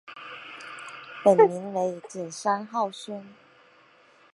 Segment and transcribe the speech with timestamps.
[1.23, 3.23] 本名为景山浩宣。